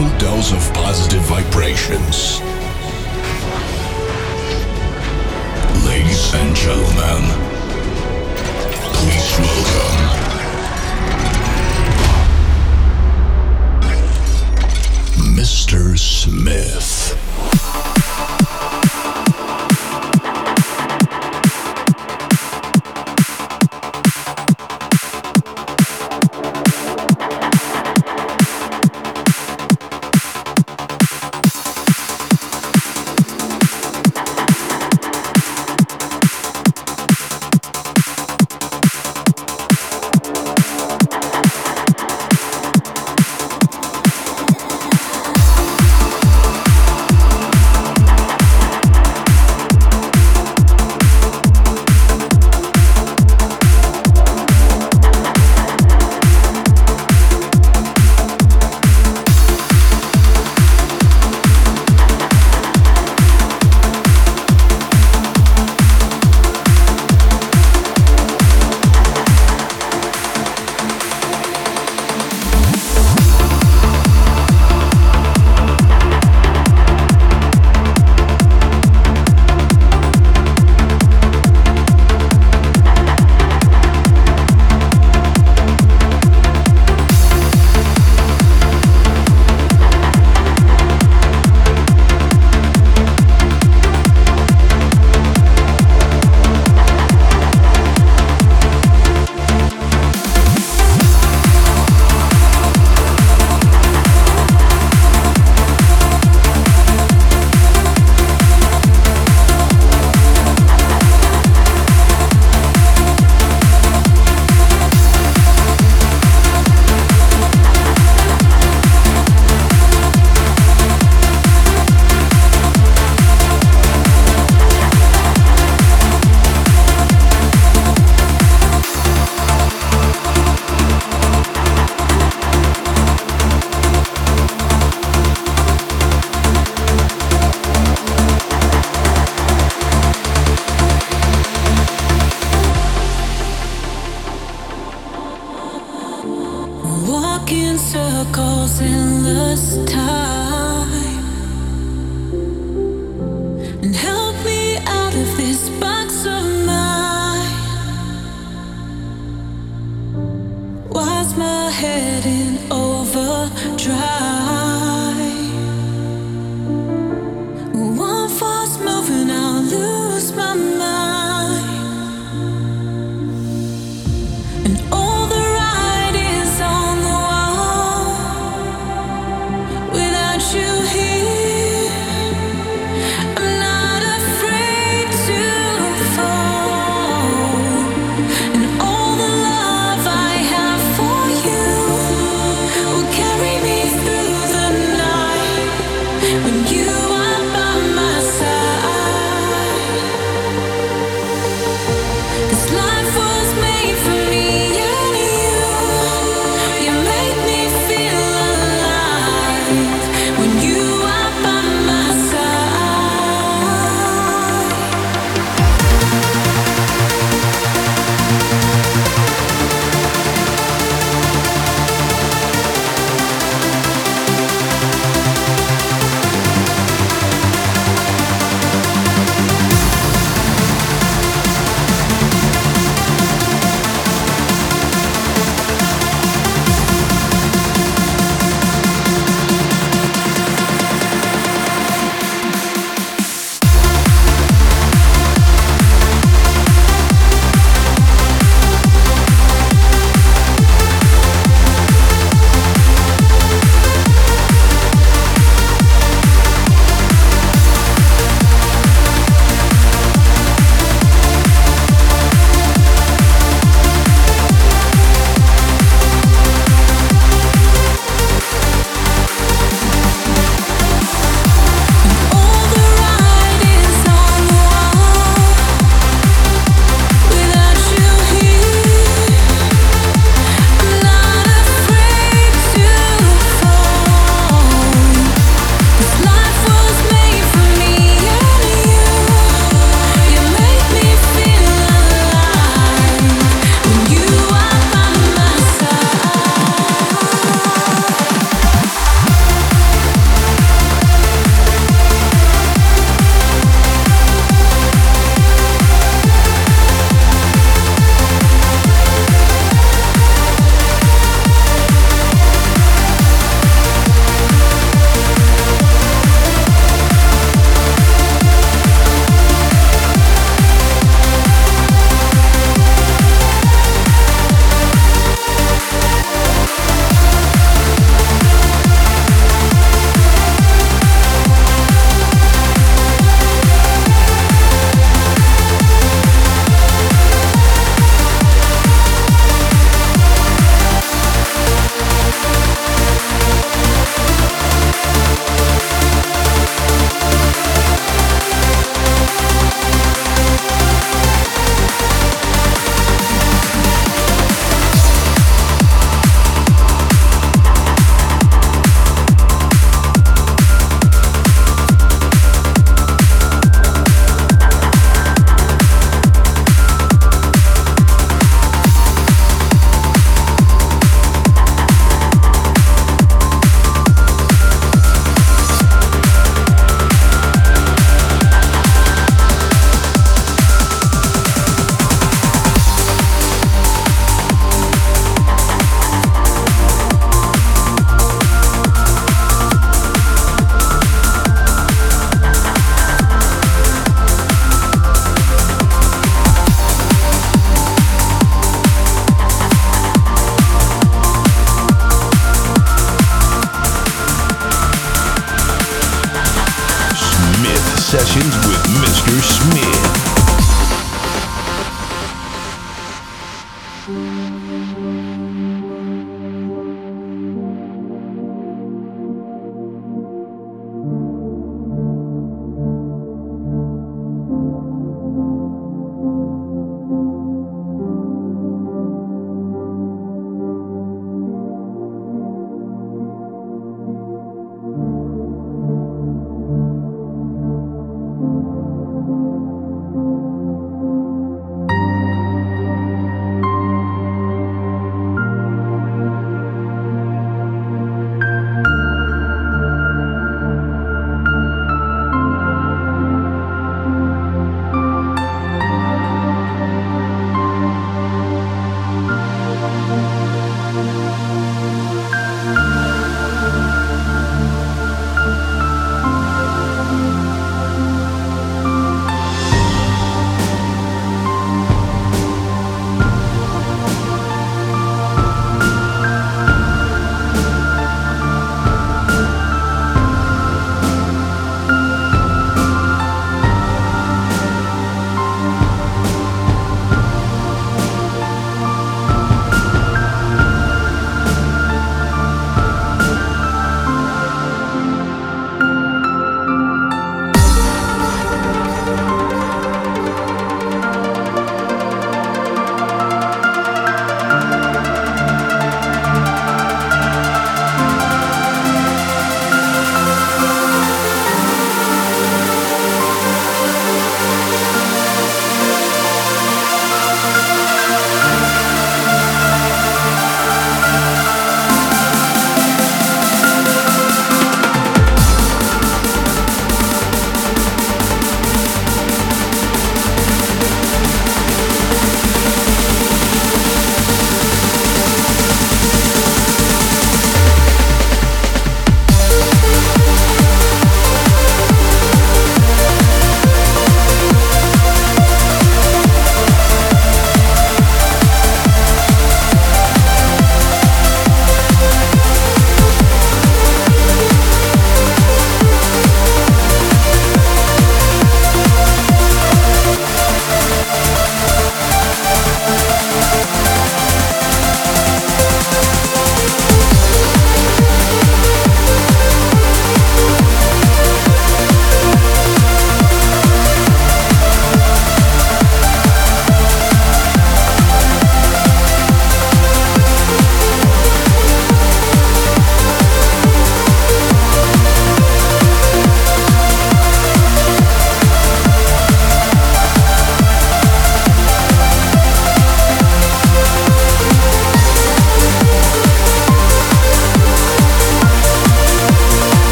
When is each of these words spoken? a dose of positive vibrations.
a 0.00 0.18
dose 0.18 0.52
of 0.52 0.72
positive 0.72 1.20
vibrations. 1.22 2.40